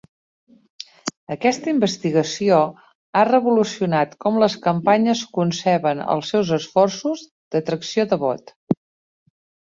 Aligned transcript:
Aquesta 1.33 1.69
investigació 1.73 2.57
ha 3.19 3.23
revolucionat 3.29 4.17
com 4.25 4.41
les 4.45 4.57
campanyes 4.65 5.23
conceben 5.37 6.03
els 6.15 6.33
seus 6.35 6.53
esforços 6.59 7.25
d'atracció 7.29 8.09
de 8.15 8.21
vot. 8.27 8.53